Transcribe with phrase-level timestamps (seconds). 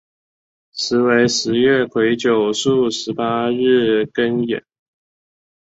[0.73, 4.59] 时为十月癸酉朔十八日庚寅。